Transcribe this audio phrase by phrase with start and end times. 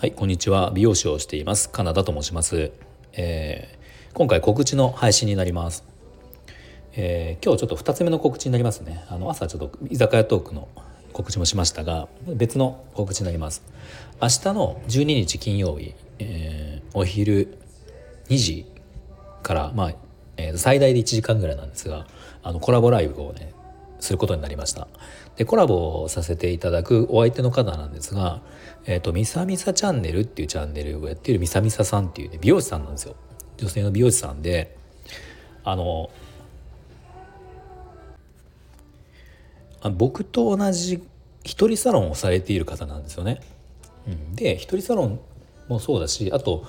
[0.00, 0.70] はい、こんにちは。
[0.72, 1.68] 美容師をしています。
[1.70, 2.70] カナダと申します。
[3.14, 5.82] えー、今回告知の配信になります。
[6.92, 9.04] えー、今日ちょっと2つ目の告知になりますね。
[9.08, 10.68] あの朝ちょっと居酒屋トークの
[11.12, 13.64] 告知もしましたが、別の告知になります。
[14.22, 17.58] 明日の12日金曜日、えー、お昼
[18.28, 18.66] 2時
[19.42, 19.94] から、まあ、
[20.36, 22.06] えー、最大で1時間ぐらいなんですが、
[22.44, 23.52] あのコラボライブをね、
[24.00, 24.88] することになりました。
[25.36, 28.42] でコラボをさせていただくお相手の方なんですが
[28.86, 33.14] 「えーと、みさみさチャンネル」っていうチャンネルをやっているみさみささんっていう、ね、美容師さんなんですよ。
[33.56, 34.76] 女性の美容師さんで
[35.64, 36.10] あの
[39.96, 41.02] 僕と同じ
[41.44, 43.40] 一人サロンをされている方なんですよね。
[44.06, 45.20] うん、で一人サロン
[45.68, 46.64] もそうだしあと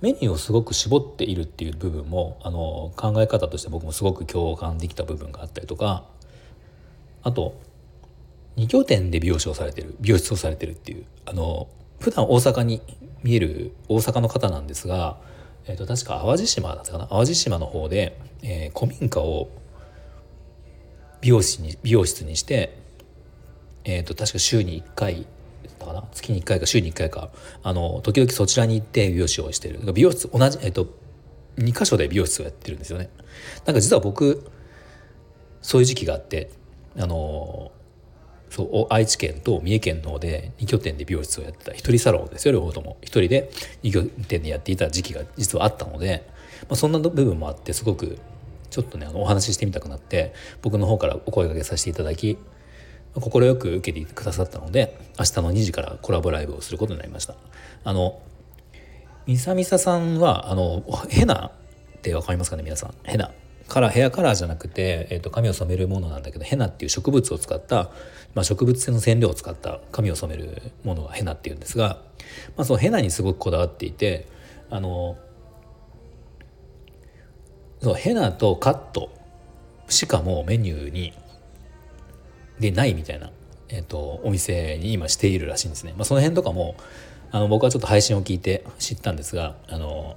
[0.00, 6.04] メニューをすごく絞っているっていう部分もあの考え方として僕もすごく共感できた部分があったりとか
[7.22, 7.60] あと
[8.56, 11.68] 2拠点で美容師をされてる美容室をされてるっていうあの
[12.00, 12.82] 普段大阪に
[13.22, 15.18] 見える大阪の方なんですが、
[15.66, 19.48] えー、と確か淡路島だったかな淡路島の方で、えー、古民家を
[21.20, 22.76] 美容室に美容室にして、
[23.84, 25.26] えー、と確か週に1回
[25.78, 27.30] かな月に1回か週に1回か
[27.62, 30.86] あの時々そちらに行って美容師をしてる美容室同じ、えー、と
[31.58, 33.10] 2箇所で美容室をやってるんですよね。
[33.66, 34.50] なんか実は僕
[35.60, 36.50] そういう時期があって
[36.98, 37.72] あの
[38.50, 41.72] そう愛知県と三重県の方で2拠点で美容室をやってた。
[41.72, 42.98] 一人サロンですよ両方とも。
[43.00, 43.50] 一人で
[43.82, 46.28] 2拠点でやっていた時期が実はあったので、
[46.62, 48.18] まあ、そんな部分もあってすごく
[48.68, 52.38] ちょっとねあのお話ししてみたくなって僕の方からお声かけさせていただき
[53.14, 57.36] 快く受けてくださったので明日の2時からコラボライブをすることになりました。
[57.84, 58.20] あの
[59.26, 62.94] みさみささんはあのヘナって分かりますかね皆さん。
[63.04, 63.30] ヘナ。
[63.72, 67.90] カラーヘアカラーじゃなくて、えーと、髪を染めるものなんだけどヘナっていう植物を使った、
[68.34, 72.02] まあ、植物性の染料を使った髪を染めるものがヘナっていうんですが、
[72.54, 74.28] まあ、そのヘナにすごくこだわっていて
[74.68, 75.16] あの
[77.80, 79.08] そうヘナとカット
[79.88, 81.14] しかもメニューに
[82.60, 83.30] でないみたいな、
[83.70, 85.94] えーと、お店に今しているらしいんですね。
[85.96, 86.76] まあ、その辺とかも
[87.30, 90.16] あの僕はちょっと配信を聞いて知ったんですがあの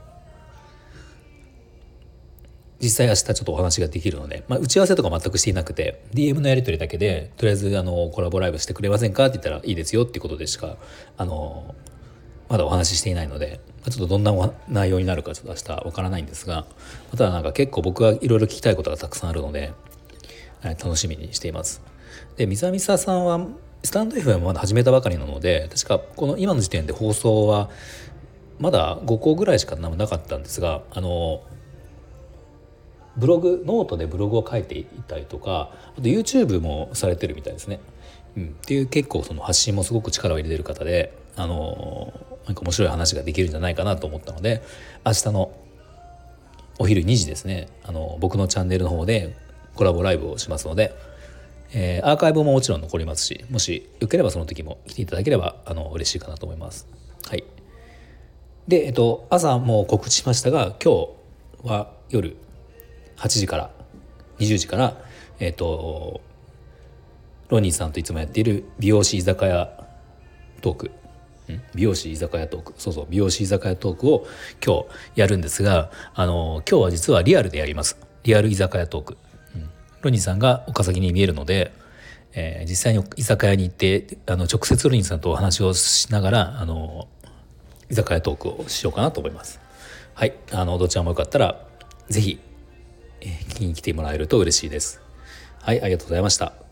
[2.85, 10.77] 実際明日ちょっとお話ができるので、まあ、打ち合わせとか全くしていなくて DM のやり取りだけでとりあえずあのコラボライブしてくれませんかって言ったらいいですよってことでしか
[11.17, 11.73] あの
[12.47, 13.59] まだお話ししていないので
[13.89, 16.67] ちょっとどんな内容になるかちょっと明日わからないんですが
[17.09, 19.73] ただなんか結構僕はいろいろ聞きたいことがたくさんあるので、
[20.61, 21.81] はい、楽しみにしています。
[22.37, 23.47] でみさみささんは
[23.83, 27.69] スタンド FM まだ始めたばかりなので確かこの今の時点で放送は
[28.59, 31.41] まだ5個ぐらいしかなかったんですがあの
[33.17, 37.79] ブログノートでブログを書いていたりとかあと YouTube もされてるみたいですね。
[38.37, 44.61] うん、っていう結構その発信もすごく力を入れてる方で、あのー、なんか面白い話ができるんじゃないかなと思ったので
[45.05, 45.51] 明日の
[46.77, 49.37] お昼2時ですね、あの僕のチャンネルの方で
[49.75, 50.93] コラボライブをしますので、
[51.73, 56.87] えー、アーカイブももちろん残りますしもしよければその時も来ていただければあの嬉しいかなと思います。
[57.27, 57.45] はい、
[58.67, 61.07] で、えっと、朝も告知しましたが今
[61.63, 62.35] 日は夜
[63.17, 63.69] 8時から
[64.39, 64.97] 20時から
[65.39, 66.21] えっ、ー、と
[67.49, 69.69] ロニーさんといつもやっている美容師居酒屋
[70.61, 70.91] トーク。
[71.75, 72.73] 美容師居酒屋トーク。
[72.77, 74.25] そうそう美容師居酒屋トークを
[74.65, 74.83] 今
[75.13, 77.97] 日やるんですがあの今日は実はリアルでやります。
[78.23, 79.17] リアル居酒屋トーク、
[79.55, 79.69] うん、
[80.01, 81.71] ロニーさんが岡崎に見えるので、
[82.33, 87.07] えー、実際に居酒屋に行ってあの直接ロニーさんとお話をしながらあの
[87.91, 89.59] 居酒屋トークをしようかなと思います。
[90.15, 90.33] はい。
[90.51, 91.63] あのどちらもよかったら
[92.09, 92.39] 是非
[93.61, 95.01] に来てもらえると嬉しいです。
[95.61, 96.64] はい、ありがとうございました。